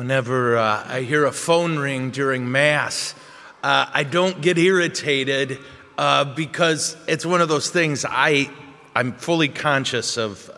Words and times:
whenever 0.00 0.56
uh, 0.56 0.82
I 0.86 1.02
hear 1.02 1.26
a 1.26 1.30
phone 1.30 1.78
ring 1.78 2.10
during 2.10 2.50
Mass, 2.50 3.14
uh, 3.62 3.84
I 3.92 4.02
don't 4.02 4.40
get 4.40 4.56
irritated 4.56 5.58
uh, 5.98 6.24
because 6.24 6.96
it's 7.06 7.26
one 7.26 7.42
of 7.42 7.50
those 7.50 7.68
things 7.68 8.06
I, 8.08 8.50
I'm 8.94 9.12
fully 9.12 9.48
conscious 9.48 10.16
of. 10.16 10.50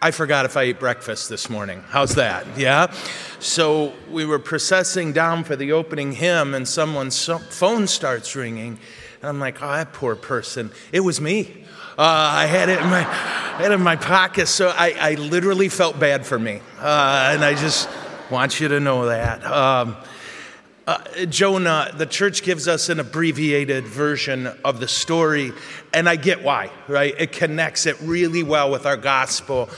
I 0.00 0.12
forgot 0.12 0.44
if 0.44 0.56
I 0.56 0.62
ate 0.62 0.78
breakfast 0.78 1.28
this 1.28 1.50
morning. 1.50 1.82
How's 1.88 2.14
that? 2.14 2.46
Yeah? 2.56 2.92
So 3.40 3.92
we 4.08 4.24
were 4.24 4.38
processing 4.38 5.12
down 5.12 5.42
for 5.42 5.56
the 5.56 5.72
opening 5.72 6.12
hymn, 6.12 6.54
and 6.54 6.68
someone's 6.68 7.28
phone 7.50 7.88
starts 7.88 8.36
ringing. 8.36 8.78
And 9.22 9.28
I'm 9.28 9.40
like, 9.40 9.60
oh, 9.60 9.72
that 9.72 9.92
poor 9.92 10.14
person. 10.14 10.70
It 10.92 11.00
was 11.00 11.20
me. 11.20 11.64
Uh, 11.98 12.02
I 12.02 12.46
had 12.46 12.68
it 12.68 12.78
in 12.78 12.88
my, 12.90 13.00
had 13.00 13.72
it 13.72 13.74
in 13.74 13.82
my 13.82 13.96
pocket, 13.96 14.46
so 14.46 14.68
I, 14.68 14.94
I 15.00 15.14
literally 15.14 15.68
felt 15.68 15.98
bad 15.98 16.24
for 16.24 16.38
me. 16.38 16.60
Uh, 16.78 17.32
and 17.34 17.44
I 17.44 17.54
just 17.54 17.88
want 18.30 18.60
you 18.60 18.68
to 18.68 18.80
know 18.80 19.06
that. 19.06 19.44
Um, 19.44 19.96
uh, 20.86 21.26
Jonah, 21.26 21.92
the 21.96 22.06
church 22.06 22.42
gives 22.42 22.68
us 22.68 22.88
an 22.88 23.00
abbreviated 23.00 23.84
version 23.84 24.46
of 24.64 24.78
the 24.78 24.86
story, 24.86 25.52
and 25.92 26.08
I 26.08 26.16
get 26.16 26.44
why, 26.44 26.70
right? 26.86 27.14
It 27.18 27.32
connects 27.32 27.86
it 27.86 27.96
really 28.00 28.42
well 28.42 28.70
with 28.70 28.86
our 28.86 28.96
gospel, 28.96 29.68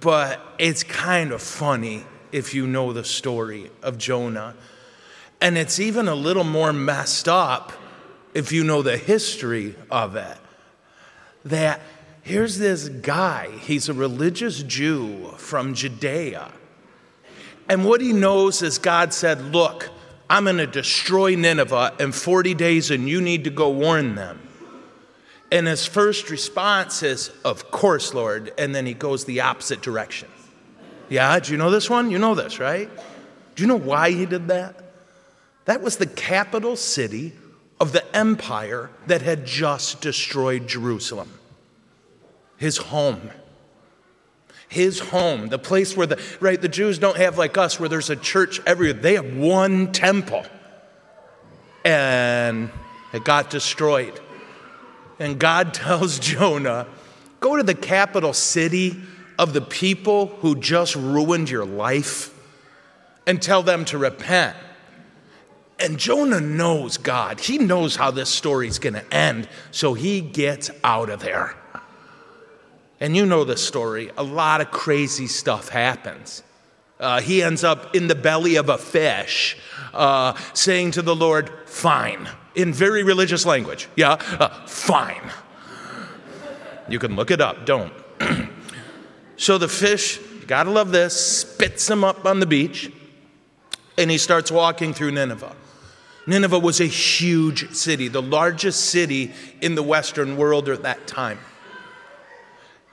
but 0.00 0.40
it's 0.58 0.84
kind 0.84 1.32
of 1.32 1.42
funny 1.42 2.04
if 2.30 2.54
you 2.54 2.66
know 2.66 2.92
the 2.92 3.04
story 3.04 3.70
of 3.82 3.98
Jonah. 3.98 4.54
And 5.40 5.58
it's 5.58 5.80
even 5.80 6.06
a 6.06 6.14
little 6.14 6.44
more 6.44 6.72
messed 6.72 7.28
up 7.28 7.72
if 8.34 8.52
you 8.52 8.62
know 8.62 8.82
the 8.82 8.96
history 8.96 9.74
of 9.90 10.14
it 10.14 10.38
that 11.44 11.80
here's 12.22 12.58
this 12.58 12.88
guy, 12.88 13.50
he's 13.60 13.88
a 13.88 13.94
religious 13.94 14.62
Jew 14.62 15.32
from 15.36 15.74
Judea. 15.74 16.52
And 17.68 17.84
what 17.84 18.00
he 18.00 18.12
knows 18.12 18.62
is 18.62 18.78
God 18.78 19.14
said, 19.14 19.40
Look, 19.52 19.90
I'm 20.28 20.44
going 20.44 20.56
to 20.58 20.66
destroy 20.66 21.34
Nineveh 21.34 21.94
in 22.00 22.12
40 22.12 22.54
days, 22.54 22.90
and 22.90 23.08
you 23.08 23.20
need 23.20 23.44
to 23.44 23.50
go 23.50 23.70
warn 23.70 24.14
them. 24.14 24.40
And 25.50 25.66
his 25.66 25.86
first 25.86 26.30
response 26.30 27.02
is, 27.02 27.30
Of 27.44 27.70
course, 27.70 28.14
Lord. 28.14 28.52
And 28.58 28.74
then 28.74 28.86
he 28.86 28.94
goes 28.94 29.24
the 29.24 29.42
opposite 29.42 29.82
direction. 29.82 30.28
Yeah, 31.08 31.38
do 31.40 31.52
you 31.52 31.58
know 31.58 31.70
this 31.70 31.90
one? 31.90 32.10
You 32.10 32.18
know 32.18 32.34
this, 32.34 32.58
right? 32.58 32.88
Do 33.54 33.62
you 33.62 33.66
know 33.66 33.76
why 33.76 34.10
he 34.12 34.24
did 34.24 34.48
that? 34.48 34.76
That 35.66 35.82
was 35.82 35.98
the 35.98 36.06
capital 36.06 36.76
city 36.76 37.32
of 37.78 37.92
the 37.92 38.16
empire 38.16 38.90
that 39.06 39.22
had 39.22 39.44
just 39.44 40.00
destroyed 40.00 40.66
Jerusalem. 40.66 41.28
His 42.56 42.76
home. 42.76 43.30
His 44.72 44.98
home, 45.00 45.48
the 45.48 45.58
place 45.58 45.94
where 45.94 46.06
the, 46.06 46.18
right, 46.40 46.58
the 46.58 46.66
Jews 46.66 46.98
don't 46.98 47.18
have 47.18 47.36
like 47.36 47.58
us 47.58 47.78
where 47.78 47.90
there's 47.90 48.08
a 48.08 48.16
church 48.16 48.58
everywhere. 48.66 48.94
They 48.94 49.14
have 49.16 49.36
one 49.36 49.92
temple. 49.92 50.46
And 51.84 52.70
it 53.12 53.22
got 53.22 53.50
destroyed. 53.50 54.18
And 55.18 55.38
God 55.38 55.74
tells 55.74 56.18
Jonah, 56.18 56.86
go 57.40 57.56
to 57.56 57.62
the 57.62 57.74
capital 57.74 58.32
city 58.32 58.96
of 59.38 59.52
the 59.52 59.60
people 59.60 60.28
who 60.40 60.56
just 60.56 60.96
ruined 60.96 61.50
your 61.50 61.66
life 61.66 62.32
and 63.26 63.42
tell 63.42 63.62
them 63.62 63.84
to 63.86 63.98
repent. 63.98 64.56
And 65.78 65.98
Jonah 65.98 66.40
knows 66.40 66.96
God. 66.96 67.40
He 67.40 67.58
knows 67.58 67.96
how 67.96 68.10
this 68.10 68.30
story's 68.30 68.78
going 68.78 68.94
to 68.94 69.14
end, 69.14 69.50
so 69.70 69.92
he 69.92 70.22
gets 70.22 70.70
out 70.82 71.10
of 71.10 71.20
there. 71.20 71.56
And 73.02 73.16
you 73.16 73.26
know 73.26 73.42
the 73.42 73.56
story. 73.56 74.12
A 74.16 74.22
lot 74.22 74.60
of 74.60 74.70
crazy 74.70 75.26
stuff 75.26 75.68
happens. 75.68 76.44
Uh, 77.00 77.20
he 77.20 77.42
ends 77.42 77.64
up 77.64 77.96
in 77.96 78.06
the 78.06 78.14
belly 78.14 78.54
of 78.54 78.68
a 78.68 78.78
fish, 78.78 79.56
uh, 79.92 80.34
saying 80.54 80.92
to 80.92 81.02
the 81.02 81.16
Lord, 81.16 81.50
Fine, 81.66 82.28
in 82.54 82.72
very 82.72 83.02
religious 83.02 83.44
language. 83.44 83.88
Yeah, 83.96 84.12
uh, 84.38 84.66
fine. 84.66 85.32
You 86.88 87.00
can 87.00 87.16
look 87.16 87.32
it 87.32 87.40
up, 87.40 87.66
don't. 87.66 87.92
so 89.36 89.58
the 89.58 89.66
fish, 89.66 90.20
you 90.40 90.46
gotta 90.46 90.70
love 90.70 90.92
this, 90.92 91.40
spits 91.40 91.90
him 91.90 92.04
up 92.04 92.24
on 92.24 92.38
the 92.38 92.46
beach, 92.46 92.92
and 93.98 94.12
he 94.12 94.18
starts 94.18 94.52
walking 94.52 94.94
through 94.94 95.10
Nineveh. 95.10 95.56
Nineveh 96.28 96.60
was 96.60 96.80
a 96.80 96.86
huge 96.86 97.74
city, 97.74 98.06
the 98.06 98.22
largest 98.22 98.90
city 98.90 99.32
in 99.60 99.74
the 99.74 99.82
Western 99.82 100.36
world 100.36 100.68
at 100.68 100.84
that 100.84 101.08
time. 101.08 101.40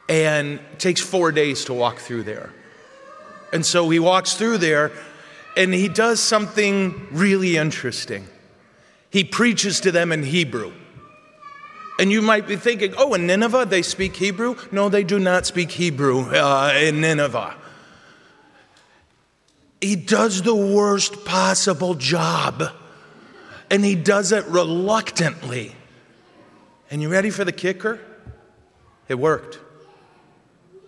And 0.09 0.59
takes 0.79 0.99
four 0.99 1.31
days 1.31 1.65
to 1.65 1.73
walk 1.73 1.99
through 1.99 2.23
there. 2.23 2.51
And 3.53 3.65
so 3.65 3.89
he 3.89 3.99
walks 3.99 4.33
through 4.33 4.57
there 4.57 4.91
and 5.55 5.73
he 5.73 5.87
does 5.87 6.19
something 6.19 7.07
really 7.11 7.57
interesting. 7.57 8.27
He 9.09 9.23
preaches 9.23 9.79
to 9.81 9.91
them 9.91 10.11
in 10.11 10.23
Hebrew. 10.23 10.71
And 11.99 12.11
you 12.11 12.21
might 12.21 12.47
be 12.47 12.55
thinking, 12.55 12.93
oh, 12.97 13.13
in 13.13 13.27
Nineveh 13.27 13.65
they 13.65 13.81
speak 13.81 14.15
Hebrew? 14.15 14.55
No, 14.71 14.89
they 14.89 15.03
do 15.03 15.19
not 15.19 15.45
speak 15.45 15.71
Hebrew 15.71 16.21
uh, 16.31 16.73
in 16.75 17.01
Nineveh. 17.01 17.55
He 19.81 19.95
does 19.95 20.41
the 20.41 20.55
worst 20.55 21.25
possible 21.25 21.93
job 21.93 22.63
and 23.69 23.85
he 23.85 23.95
does 23.95 24.31
it 24.31 24.45
reluctantly. 24.45 25.75
And 26.89 27.01
you 27.01 27.09
ready 27.09 27.29
for 27.29 27.45
the 27.45 27.51
kicker? 27.51 27.99
It 29.07 29.15
worked. 29.15 29.59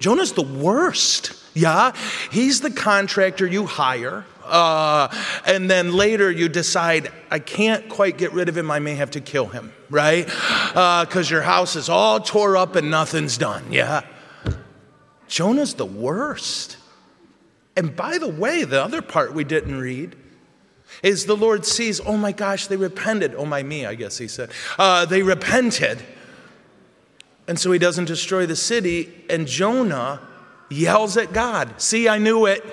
Jonah's 0.01 0.33
the 0.33 0.41
worst. 0.41 1.33
Yeah, 1.53 1.93
he's 2.31 2.61
the 2.61 2.71
contractor 2.71 3.45
you 3.45 3.65
hire. 3.67 4.25
Uh, 4.43 5.15
and 5.45 5.69
then 5.69 5.93
later 5.93 6.29
you 6.29 6.49
decide, 6.49 7.11
I 7.29 7.39
can't 7.39 7.87
quite 7.87 8.17
get 8.17 8.33
rid 8.33 8.49
of 8.49 8.57
him, 8.57 8.71
I 8.71 8.79
may 8.79 8.95
have 8.95 9.11
to 9.11 9.21
kill 9.21 9.45
him, 9.45 9.71
right? 9.89 10.25
Because 10.25 11.31
uh, 11.31 11.35
your 11.35 11.43
house 11.43 11.75
is 11.75 11.87
all 11.87 12.19
tore 12.19 12.57
up 12.57 12.75
and 12.75 12.89
nothing's 12.89 13.37
done, 13.37 13.71
yeah? 13.71 14.01
Jonah's 15.27 15.75
the 15.75 15.85
worst. 15.85 16.77
And 17.77 17.95
by 17.95 18.17
the 18.17 18.27
way, 18.27 18.63
the 18.63 18.83
other 18.83 19.01
part 19.01 19.33
we 19.33 19.43
didn't 19.43 19.79
read 19.79 20.15
is 21.03 21.25
the 21.25 21.37
Lord 21.37 21.65
sees, 21.65 22.01
oh 22.01 22.17
my 22.17 22.31
gosh, 22.31 22.67
they 22.67 22.75
repented. 22.75 23.35
Oh 23.35 23.45
my 23.45 23.63
me, 23.63 23.85
I 23.85 23.95
guess 23.95 24.17
he 24.17 24.27
said. 24.27 24.49
Uh, 24.77 25.05
they 25.05 25.21
repented. 25.21 26.03
And 27.51 27.59
so 27.59 27.69
he 27.73 27.79
doesn't 27.79 28.05
destroy 28.05 28.45
the 28.45 28.55
city. 28.55 29.11
And 29.29 29.45
Jonah 29.45 30.21
yells 30.69 31.17
at 31.17 31.33
God, 31.33 31.81
See, 31.81 32.07
I 32.07 32.17
knew 32.17 32.45
it. 32.45 32.63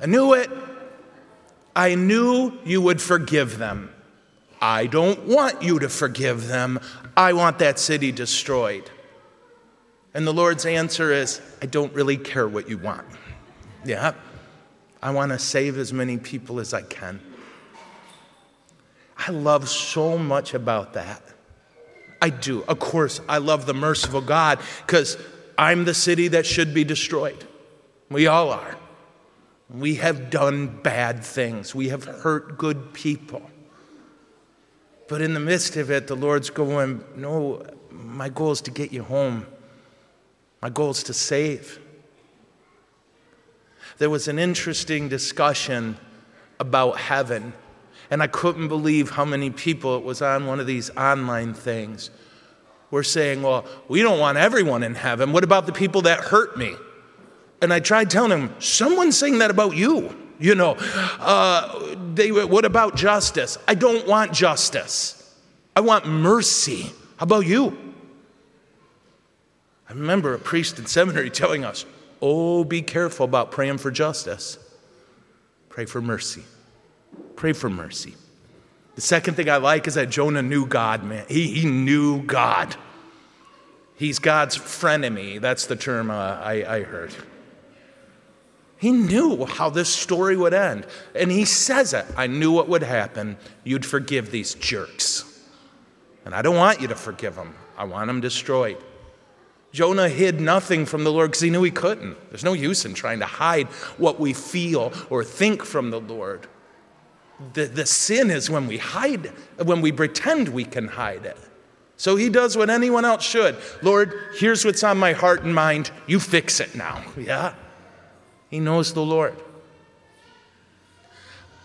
I 0.00 0.06
knew 0.06 0.32
it. 0.32 0.50
I 1.76 1.96
knew 1.96 2.58
you 2.64 2.80
would 2.80 3.02
forgive 3.02 3.58
them. 3.58 3.92
I 4.58 4.86
don't 4.86 5.26
want 5.26 5.62
you 5.62 5.78
to 5.80 5.90
forgive 5.90 6.48
them. 6.48 6.80
I 7.14 7.34
want 7.34 7.58
that 7.58 7.78
city 7.78 8.10
destroyed. 8.10 8.90
And 10.14 10.26
the 10.26 10.32
Lord's 10.32 10.64
answer 10.64 11.12
is, 11.12 11.42
I 11.60 11.66
don't 11.66 11.92
really 11.92 12.16
care 12.16 12.48
what 12.48 12.70
you 12.70 12.78
want. 12.78 13.06
Yeah, 13.84 14.14
I 15.02 15.10
want 15.10 15.32
to 15.32 15.38
save 15.38 15.76
as 15.76 15.92
many 15.92 16.16
people 16.16 16.58
as 16.58 16.72
I 16.72 16.80
can. 16.80 17.20
I 19.18 19.30
love 19.30 19.68
so 19.68 20.16
much 20.16 20.54
about 20.54 20.94
that. 20.94 21.22
I 22.20 22.30
do. 22.30 22.62
Of 22.64 22.78
course, 22.78 23.20
I 23.28 23.38
love 23.38 23.66
the 23.66 23.74
merciful 23.74 24.20
God 24.20 24.60
because 24.86 25.16
I'm 25.56 25.84
the 25.84 25.94
city 25.94 26.28
that 26.28 26.46
should 26.46 26.74
be 26.74 26.84
destroyed. 26.84 27.44
We 28.10 28.26
all 28.26 28.50
are. 28.50 28.76
We 29.68 29.96
have 29.96 30.30
done 30.30 30.80
bad 30.82 31.22
things, 31.22 31.74
we 31.74 31.90
have 31.90 32.04
hurt 32.04 32.58
good 32.58 32.92
people. 32.92 33.42
But 35.08 35.22
in 35.22 35.34
the 35.34 35.40
midst 35.40 35.76
of 35.76 35.90
it, 35.90 36.06
the 36.06 36.14
Lord's 36.14 36.50
going, 36.50 37.04
No, 37.16 37.64
my 37.90 38.28
goal 38.28 38.52
is 38.52 38.60
to 38.62 38.70
get 38.70 38.92
you 38.92 39.02
home. 39.02 39.46
My 40.62 40.70
goal 40.70 40.90
is 40.90 41.02
to 41.04 41.14
save. 41.14 41.80
There 43.98 44.10
was 44.10 44.28
an 44.28 44.38
interesting 44.38 45.08
discussion 45.08 45.96
about 46.58 46.98
heaven 46.98 47.52
and 48.10 48.22
I 48.22 48.26
couldn't 48.26 48.68
believe 48.68 49.10
how 49.10 49.24
many 49.24 49.50
people 49.50 49.96
it 49.96 50.04
was 50.04 50.20
on 50.20 50.46
one 50.46 50.58
of 50.58 50.66
these 50.66 50.90
online 50.96 51.54
things 51.54 52.10
were 52.90 53.04
saying, 53.04 53.42
Well, 53.42 53.64
we 53.88 54.02
don't 54.02 54.18
want 54.18 54.36
everyone 54.36 54.82
in 54.82 54.96
heaven. 54.96 55.32
What 55.32 55.44
about 55.44 55.66
the 55.66 55.72
people 55.72 56.02
that 56.02 56.20
hurt 56.20 56.56
me? 56.56 56.74
And 57.62 57.72
I 57.72 57.80
tried 57.80 58.10
telling 58.10 58.30
them, 58.30 58.54
Someone's 58.58 59.16
saying 59.16 59.38
that 59.38 59.50
about 59.50 59.76
you. 59.76 60.16
You 60.40 60.54
know, 60.54 60.76
uh, 60.78 61.96
they, 62.14 62.32
what 62.32 62.64
about 62.64 62.96
justice? 62.96 63.58
I 63.68 63.74
don't 63.74 64.06
want 64.08 64.32
justice. 64.32 65.16
I 65.76 65.80
want 65.80 66.06
mercy. 66.06 66.92
How 67.18 67.24
about 67.24 67.46
you? 67.46 67.76
I 69.88 69.92
remember 69.92 70.32
a 70.34 70.38
priest 70.38 70.78
in 70.78 70.86
seminary 70.86 71.30
telling 71.30 71.64
us, 71.64 71.84
Oh, 72.22 72.64
be 72.64 72.82
careful 72.82 73.24
about 73.24 73.50
praying 73.50 73.78
for 73.78 73.90
justice. 73.90 74.58
Pray 75.68 75.84
for 75.84 76.00
mercy. 76.02 76.42
Pray 77.36 77.52
for 77.52 77.70
mercy. 77.70 78.14
The 78.94 79.00
second 79.00 79.34
thing 79.34 79.48
I 79.48 79.56
like 79.56 79.86
is 79.86 79.94
that 79.94 80.10
Jonah 80.10 80.42
knew 80.42 80.66
God, 80.66 81.04
man. 81.04 81.24
He, 81.28 81.48
he 81.60 81.66
knew 81.66 82.22
God. 82.22 82.76
He's 83.96 84.18
God's 84.18 84.56
frenemy. 84.56 85.40
That's 85.40 85.66
the 85.66 85.76
term 85.76 86.10
uh, 86.10 86.14
I, 86.14 86.64
I 86.66 86.82
heard. 86.82 87.14
He 88.78 88.92
knew 88.92 89.44
how 89.44 89.68
this 89.68 89.90
story 89.90 90.36
would 90.36 90.54
end. 90.54 90.86
And 91.14 91.30
he 91.30 91.44
says 91.44 91.92
it 91.92 92.06
I 92.16 92.26
knew 92.26 92.50
what 92.50 92.68
would 92.68 92.82
happen. 92.82 93.36
You'd 93.62 93.84
forgive 93.84 94.30
these 94.30 94.54
jerks. 94.54 95.26
And 96.24 96.34
I 96.34 96.42
don't 96.42 96.56
want 96.56 96.80
you 96.80 96.88
to 96.88 96.94
forgive 96.94 97.36
them, 97.36 97.54
I 97.76 97.84
want 97.84 98.06
them 98.06 98.20
destroyed. 98.20 98.78
Jonah 99.72 100.08
hid 100.08 100.40
nothing 100.40 100.84
from 100.84 101.04
the 101.04 101.12
Lord 101.12 101.30
because 101.30 101.42
he 101.42 101.50
knew 101.50 101.62
he 101.62 101.70
couldn't. 101.70 102.16
There's 102.30 102.42
no 102.42 102.54
use 102.54 102.84
in 102.84 102.94
trying 102.94 103.20
to 103.20 103.26
hide 103.26 103.68
what 103.98 104.18
we 104.18 104.32
feel 104.32 104.92
or 105.10 105.22
think 105.22 105.64
from 105.64 105.90
the 105.90 106.00
Lord. 106.00 106.48
The, 107.54 107.66
the 107.66 107.86
sin 107.86 108.30
is 108.30 108.50
when 108.50 108.66
we 108.66 108.78
hide, 108.78 109.32
when 109.62 109.80
we 109.80 109.92
pretend 109.92 110.48
we 110.48 110.64
can 110.64 110.88
hide 110.88 111.24
it. 111.24 111.38
So 111.96 112.16
he 112.16 112.30
does 112.30 112.56
what 112.56 112.70
anyone 112.70 113.04
else 113.04 113.24
should. 113.24 113.56
Lord, 113.82 114.14
here's 114.38 114.64
what's 114.64 114.82
on 114.82 114.98
my 114.98 115.12
heart 115.12 115.42
and 115.42 115.54
mind. 115.54 115.90
You 116.06 116.20
fix 116.20 116.60
it 116.60 116.74
now. 116.74 117.04
Yeah? 117.18 117.54
He 118.48 118.58
knows 118.58 118.94
the 118.94 119.02
Lord. 119.02 119.36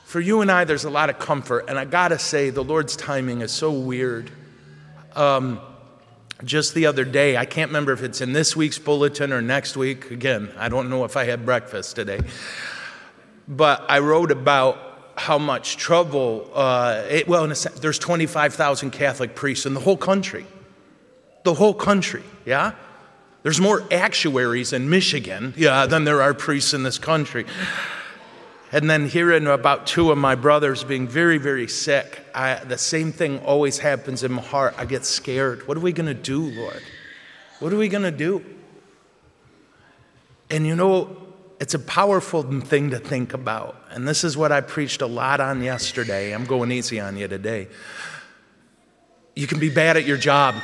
For 0.04 0.20
you 0.20 0.42
and 0.42 0.52
I, 0.52 0.66
there's 0.66 0.84
a 0.84 0.90
lot 0.90 1.10
of 1.10 1.18
comfort. 1.18 1.66
And 1.68 1.80
I 1.80 1.86
got 1.86 2.10
to 2.10 2.20
say, 2.20 2.52
the 2.52 2.64
Lord's 2.64 2.96
timing 2.96 3.42
is 3.42 3.52
so 3.52 3.72
weird. 3.72 4.30
Um, 5.16 5.60
just 6.44 6.74
the 6.76 6.86
other 6.86 7.06
day, 7.06 7.38
I 7.38 7.46
can't 7.46 7.70
remember 7.70 7.92
if 7.94 8.04
it's 8.04 8.22
in 8.22 8.34
this 8.34 8.56
week's 8.56 8.78
bulletin 8.78 9.34
or 9.34 9.42
next 9.42 9.76
week. 9.76 10.12
Again, 10.12 10.52
I 10.58 10.70
don't 10.70 10.90
know 10.90 11.06
if 11.06 11.18
I 11.18 11.24
had 11.24 11.46
breakfast 11.46 11.96
today. 11.96 12.20
But 13.48 13.86
I 13.90 14.00
wrote 14.00 14.32
about 14.32 14.85
how 15.16 15.38
much 15.38 15.78
trouble, 15.78 16.50
uh, 16.54 17.04
it, 17.10 17.28
well, 17.28 17.44
in 17.44 17.52
a 17.52 17.56
sense, 17.56 17.80
there's 17.80 18.00
25,000 18.00 18.92
Catholic 18.92 19.36
priests 19.36 19.66
in 19.66 19.74
the 19.74 19.80
whole 19.80 19.98
country. 19.98 20.46
The 21.44 21.54
whole 21.54 21.74
country, 21.74 22.24
yeah? 22.46 22.74
There's 23.44 23.62
more 23.62 23.84
actuaries 23.92 24.74
in 24.74 24.90
Michigan, 24.90 25.54
yeah, 25.56 25.86
than 25.86 26.04
there 26.04 26.22
are 26.22 26.34
priests 26.34 26.74
in 26.74 26.84
this 26.84 26.98
country. 26.98 27.46
And 28.72 28.90
then 28.90 29.08
hearing 29.08 29.48
about 29.48 29.88
two 29.88 30.12
of 30.12 30.18
my 30.18 30.36
brothers 30.36 30.84
being 30.84 31.08
very, 31.08 31.38
very 31.38 31.68
sick, 31.68 32.20
I, 32.34 32.56
the 32.56 32.78
same 32.78 33.12
thing 33.12 33.40
always 33.40 33.78
happens 33.78 34.24
in 34.24 34.34
my 34.34 34.42
heart. 34.42 34.74
I 34.78 34.86
get 34.86 35.06
scared. 35.06 35.68
What 35.68 35.78
are 35.78 35.82
we 35.82 35.94
going 35.94 36.08
to 36.08 36.14
do, 36.14 36.50
Lord? 36.60 36.82
What 37.60 37.72
are 37.72 37.78
we 37.78 37.88
going 37.88 38.04
to 38.04 38.12
do? 38.12 38.44
And 40.50 40.66
you 40.68 40.76
know, 40.76 41.25
it's 41.60 41.74
a 41.74 41.80
powerful 41.80 42.44
thing 42.62 42.90
to 42.90 43.00
think 43.00 43.34
about. 43.34 43.82
And 43.92 44.08
this 44.08 44.24
is 44.24 44.36
what 44.36 44.52
I 44.52 44.62
preached 44.62 45.02
a 45.02 45.08
lot 45.08 45.40
on 45.40 45.64
yesterday. 45.64 46.34
I'm 46.34 46.46
going 46.46 46.72
easy 46.72 47.00
on 47.00 47.18
you 47.18 47.28
today. 47.28 47.68
You 49.36 49.48
can 49.48 49.60
be 49.60 49.70
bad 49.70 49.98
at 49.98 50.06
your 50.06 50.18
job. 50.18 50.56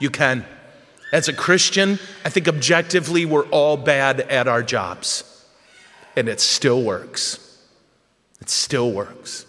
You 0.00 0.10
can. 0.10 0.44
As 1.12 1.28
a 1.28 1.32
Christian, 1.32 1.98
I 2.24 2.30
think 2.30 2.48
objectively 2.48 3.26
we're 3.26 3.46
all 3.46 3.76
bad 3.76 4.20
at 4.20 4.48
our 4.48 4.62
jobs. 4.62 5.46
And 6.16 6.28
it 6.28 6.40
still 6.40 6.82
works. 6.82 7.58
It 8.40 8.48
still 8.48 8.92
works. 8.92 9.46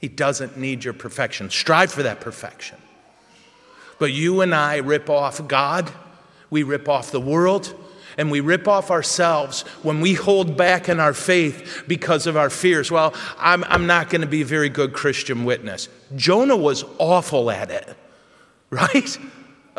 He 0.00 0.08
doesn't 0.08 0.56
need 0.56 0.84
your 0.84 0.94
perfection. 0.94 1.50
Strive 1.50 1.92
for 1.92 2.02
that 2.04 2.20
perfection. 2.20 2.78
But 3.98 4.12
you 4.12 4.40
and 4.40 4.54
I 4.54 4.76
rip 4.76 5.10
off 5.10 5.46
God, 5.46 5.90
we 6.50 6.62
rip 6.62 6.88
off 6.88 7.10
the 7.10 7.20
world, 7.20 7.74
and 8.18 8.30
we 8.30 8.40
rip 8.40 8.68
off 8.68 8.90
ourselves 8.90 9.62
when 9.82 10.02
we 10.02 10.12
hold 10.12 10.56
back 10.56 10.90
in 10.90 11.00
our 11.00 11.14
faith 11.14 11.84
because 11.88 12.26
of 12.26 12.36
our 12.36 12.50
fears. 12.50 12.90
Well, 12.90 13.14
I'm, 13.38 13.64
I'm 13.64 13.86
not 13.86 14.10
going 14.10 14.20
to 14.20 14.26
be 14.26 14.42
a 14.42 14.44
very 14.44 14.68
good 14.68 14.92
Christian 14.92 15.44
witness. 15.46 15.88
Jonah 16.16 16.56
was 16.56 16.84
awful 16.98 17.50
at 17.50 17.70
it, 17.70 17.96
right? 18.70 19.18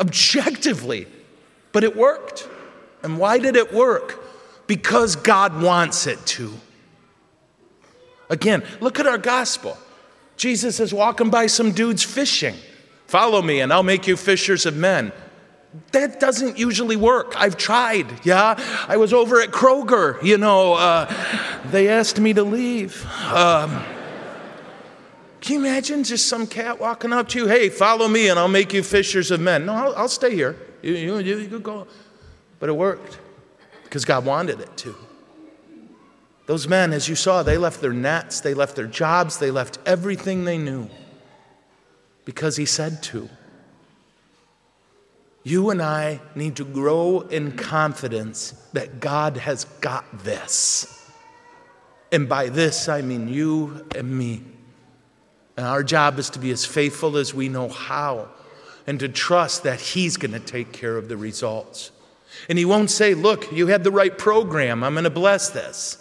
objectively. 0.00 1.06
But 1.72 1.84
it 1.84 1.94
worked. 1.94 2.48
And 3.02 3.18
why 3.18 3.38
did 3.38 3.54
it 3.54 3.72
work? 3.72 4.24
Because 4.66 5.14
God 5.14 5.62
wants 5.62 6.06
it 6.06 6.24
to. 6.26 6.52
Again, 8.28 8.64
look 8.80 8.98
at 8.98 9.06
our 9.06 9.18
gospel. 9.18 9.76
Jesus 10.36 10.80
is 10.80 10.94
walking 10.94 11.30
by 11.30 11.46
some 11.46 11.72
dudes 11.72 12.02
fishing. 12.02 12.54
Follow 13.06 13.42
me, 13.42 13.60
and 13.60 13.72
I'll 13.72 13.82
make 13.82 14.06
you 14.06 14.16
fishers 14.16 14.66
of 14.66 14.76
men. 14.76 15.12
That 15.92 16.18
doesn't 16.18 16.58
usually 16.58 16.96
work. 16.96 17.34
I've 17.36 17.56
tried, 17.56 18.06
yeah? 18.24 18.54
I 18.88 18.96
was 18.96 19.12
over 19.12 19.40
at 19.40 19.50
Kroger, 19.50 20.20
you 20.22 20.36
know, 20.36 20.74
uh, 20.74 21.12
they 21.70 21.88
asked 21.88 22.18
me 22.18 22.32
to 22.32 22.42
leave. 22.42 23.06
Um, 23.32 23.84
can 25.40 25.54
you 25.54 25.60
imagine 25.60 26.04
just 26.04 26.28
some 26.28 26.46
cat 26.46 26.80
walking 26.80 27.12
up 27.12 27.28
to 27.30 27.38
you? 27.38 27.46
Hey, 27.46 27.68
follow 27.68 28.08
me 28.08 28.28
and 28.28 28.38
I'll 28.38 28.48
make 28.48 28.72
you 28.72 28.82
fishers 28.82 29.30
of 29.30 29.40
men. 29.40 29.64
No, 29.64 29.74
I'll, 29.74 29.96
I'll 29.96 30.08
stay 30.08 30.34
here. 30.34 30.56
You, 30.82 30.94
you, 30.94 31.18
you, 31.18 31.38
you 31.38 31.60
go. 31.60 31.86
But 32.58 32.68
it 32.68 32.72
worked 32.72 33.18
because 33.84 34.04
God 34.04 34.24
wanted 34.24 34.60
it 34.60 34.76
to. 34.78 34.94
Those 36.46 36.66
men, 36.66 36.92
as 36.92 37.08
you 37.08 37.14
saw, 37.14 37.42
they 37.42 37.56
left 37.56 37.80
their 37.80 37.92
nets, 37.92 38.40
they 38.40 38.54
left 38.54 38.74
their 38.74 38.86
jobs, 38.86 39.38
they 39.38 39.52
left 39.52 39.78
everything 39.86 40.44
they 40.44 40.58
knew 40.58 40.90
because 42.24 42.56
He 42.56 42.66
said 42.66 43.02
to. 43.04 43.28
You 45.42 45.70
and 45.70 45.80
I 45.80 46.20
need 46.34 46.56
to 46.56 46.64
grow 46.64 47.20
in 47.20 47.52
confidence 47.52 48.52
that 48.72 49.00
God 49.00 49.38
has 49.38 49.64
got 49.80 50.24
this. 50.24 51.10
And 52.12 52.28
by 52.28 52.48
this, 52.48 52.88
I 52.88 53.02
mean 53.02 53.28
you 53.28 53.86
and 53.94 54.18
me. 54.18 54.42
And 55.56 55.66
our 55.66 55.82
job 55.82 56.18
is 56.18 56.30
to 56.30 56.38
be 56.38 56.50
as 56.50 56.64
faithful 56.64 57.16
as 57.16 57.34
we 57.34 57.48
know 57.48 57.68
how 57.68 58.28
and 58.86 58.98
to 59.00 59.08
trust 59.08 59.62
that 59.62 59.80
He's 59.80 60.16
going 60.16 60.32
to 60.32 60.40
take 60.40 60.72
care 60.72 60.96
of 60.96 61.08
the 61.08 61.16
results. 61.16 61.90
And 62.48 62.58
He 62.58 62.64
won't 62.64 62.90
say, 62.90 63.14
Look, 63.14 63.52
you 63.52 63.68
had 63.68 63.84
the 63.84 63.90
right 63.90 64.16
program. 64.16 64.82
I'm 64.82 64.94
going 64.94 65.04
to 65.04 65.10
bless 65.10 65.50
this. 65.50 65.96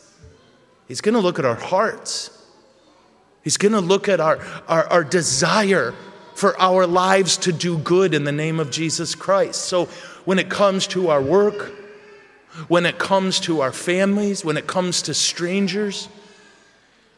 He's 0.87 1.01
going 1.01 1.13
to 1.13 1.21
look 1.21 1.39
at 1.39 1.45
our 1.45 1.55
hearts. 1.55 2.35
He's 3.43 3.57
going 3.57 3.73
to 3.73 3.79
look 3.81 4.09
at 4.09 4.19
our, 4.19 4.39
our, 4.67 4.85
our, 4.87 5.03
desire 5.03 5.93
for 6.39 6.59
our 6.61 6.87
lives 6.87 7.35
to 7.35 7.51
do 7.51 7.77
good 7.77 8.13
in 8.13 8.23
the 8.23 8.31
name 8.31 8.61
of 8.61 8.71
Jesus 8.71 9.13
Christ. 9.13 9.65
So 9.65 9.85
when 10.23 10.39
it 10.39 10.49
comes 10.49 10.87
to 10.87 11.09
our 11.09 11.21
work, 11.21 11.73
when 12.69 12.85
it 12.85 12.97
comes 12.97 13.41
to 13.41 13.59
our 13.59 13.73
families, 13.73 14.45
when 14.45 14.55
it 14.55 14.65
comes 14.65 15.01
to 15.01 15.13
strangers, 15.13 16.07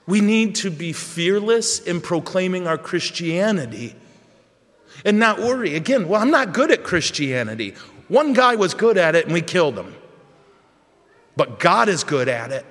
we 0.08 0.22
need 0.22 0.56
to 0.56 0.72
be 0.72 0.92
fearless 0.92 1.80
in 1.80 2.02
proclaiming 2.02 2.66
our 2.66 2.80
Christianity 2.80 3.96
and 5.06 5.20
not 5.20 5.38
worry. 5.38 5.76
Again, 5.76 6.08
well, 6.08 6.20
I'm 6.20 6.32
not 6.32 6.52
good 6.52 6.72
at 6.72 6.84
Christianity. 6.84 7.76
One 8.08 8.34
guy 8.34 8.56
was 8.56 8.74
good 8.74 8.98
at 8.98 9.14
it 9.14 9.26
and 9.26 9.36
we 9.36 9.42
killed 9.42 9.78
him. 9.78 9.94
But 11.36 11.60
God 11.60 11.90
is 11.90 12.04
good 12.04 12.28
at 12.28 12.52
it. 12.52 12.66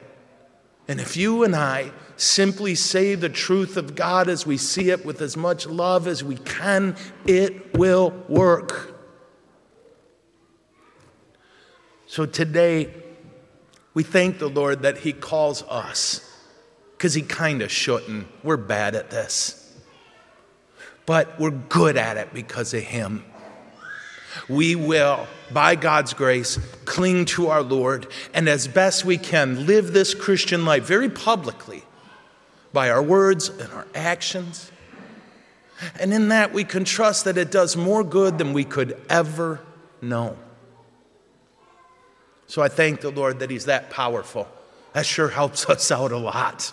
And 0.88 1.00
if 1.00 1.17
you 1.17 1.44
and 1.44 1.55
I 1.55 1.93
simply 2.20 2.75
say 2.75 3.14
the 3.14 3.28
truth 3.28 3.76
of 3.76 3.95
God 3.95 4.28
as 4.28 4.47
we 4.47 4.56
see 4.56 4.90
it 4.90 5.04
with 5.04 5.21
as 5.21 5.37
much 5.37 5.66
love 5.66 6.06
as 6.06 6.23
we 6.23 6.37
can, 6.37 6.97
it 7.26 7.76
will 7.76 8.11
work. 8.28 8.95
So 12.06 12.26
today, 12.26 12.92
we 13.95 14.02
thank 14.02 14.38
the 14.38 14.49
Lord 14.49 14.83
that 14.83 14.99
He 14.99 15.12
calls 15.12 15.62
us 15.64 16.30
because 17.00 17.14
he 17.14 17.23
kind 17.23 17.62
of 17.62 17.73
shouldn't. 17.73 18.26
We're 18.45 18.59
bad 18.59 18.95
at 18.95 19.09
this. 19.09 19.75
But 21.06 21.40
we're 21.40 21.50
good 21.50 21.97
at 21.97 22.18
it 22.18 22.35
because 22.35 22.75
of 22.75 22.83
him. 22.83 23.25
We 24.50 24.75
will, 24.75 25.26
by 25.50 25.76
God's 25.76 26.12
grace, 26.12 26.59
cling 26.85 27.25
to 27.25 27.49
our 27.49 27.62
Lord 27.62 28.06
and 28.35 28.50
as 28.50 28.68
best 28.68 29.06
we 29.06 29.16
can 29.16 29.64
live 29.64 29.95
this 29.95 30.12
Christian 30.12 30.66
life 30.66 30.85
very 30.85 31.09
publicly 31.09 31.83
by 32.73 32.91
our 32.91 33.03
words 33.03 33.49
and 33.49 33.73
our 33.73 33.87
actions. 33.95 34.71
And 35.99 36.12
in 36.12 36.29
that, 36.29 36.53
we 36.53 36.65
can 36.65 36.85
trust 36.85 37.25
that 37.25 37.39
it 37.39 37.50
does 37.50 37.77
more 37.77 38.05
good 38.05 38.39
than 38.39 38.53
we 38.53 38.65
could 38.65 39.00
ever 39.09 39.61
know. 40.03 40.37
So 42.47 42.62
I 42.62 42.69
thank 42.69 43.00
the 43.00 43.11
Lord 43.11 43.39
that 43.39 43.50
He's 43.50 43.67
that 43.67 43.91
powerful. 43.91 44.49
That 44.93 45.07
sure 45.07 45.29
helps 45.29 45.69
us 45.69 45.91
out 45.91 46.12
a 46.12 46.19
lot. 46.19 46.73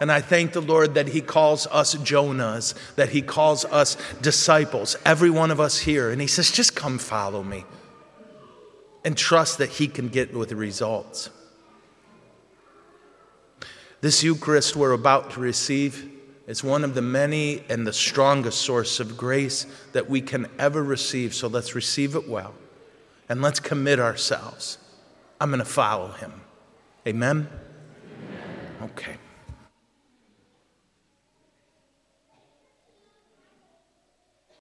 And 0.00 0.10
I 0.10 0.20
thank 0.20 0.52
the 0.52 0.62
Lord 0.62 0.94
that 0.94 1.08
He 1.08 1.20
calls 1.20 1.66
us 1.68 1.94
Jonahs, 1.94 2.74
that 2.96 3.10
He 3.10 3.22
calls 3.22 3.64
us 3.66 3.96
disciples, 4.20 4.96
every 5.04 5.30
one 5.30 5.50
of 5.50 5.60
us 5.60 5.78
here. 5.78 6.10
And 6.10 6.20
He 6.20 6.26
says, 6.26 6.50
just 6.50 6.74
come 6.74 6.98
follow 6.98 7.42
me 7.44 7.64
and 9.04 9.16
trust 9.16 9.58
that 9.58 9.68
He 9.68 9.86
can 9.86 10.08
get 10.08 10.34
with 10.34 10.48
the 10.48 10.56
results. 10.56 11.30
This 14.02 14.24
Eucharist 14.24 14.74
we're 14.74 14.94
about 14.94 15.30
to 15.30 15.40
receive 15.40 16.10
is 16.48 16.64
one 16.64 16.82
of 16.82 16.96
the 16.96 17.00
many 17.00 17.62
and 17.68 17.86
the 17.86 17.92
strongest 17.92 18.60
source 18.62 18.98
of 18.98 19.16
grace 19.16 19.64
that 19.92 20.10
we 20.10 20.20
can 20.20 20.48
ever 20.58 20.82
receive. 20.82 21.32
So 21.32 21.46
let's 21.46 21.76
receive 21.76 22.16
it 22.16 22.28
well 22.28 22.52
and 23.28 23.40
let's 23.40 23.60
commit 23.60 24.00
ourselves. 24.00 24.78
I'm 25.40 25.50
going 25.50 25.60
to 25.60 25.64
follow 25.64 26.08
Him. 26.08 26.32
Amen? 27.06 27.46
Amen. 27.48 28.90
Okay. 28.90 29.18